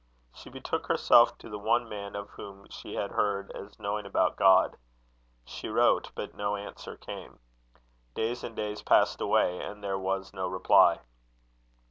[0.33, 4.35] She betook herself to the one man of whom she had heard as knowing about
[4.35, 4.75] God.
[5.45, 7.37] She wrote, but no answer came.
[8.15, 11.01] Days and days passed away, and there was no reply.